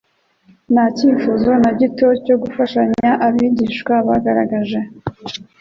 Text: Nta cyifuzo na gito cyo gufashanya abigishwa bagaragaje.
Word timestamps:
Nta 0.73 0.85
cyifuzo 0.97 1.49
na 1.61 1.71
gito 1.79 2.07
cyo 2.25 2.35
gufashanya 2.43 3.09
abigishwa 3.27 3.93
bagaragaje. 4.07 4.79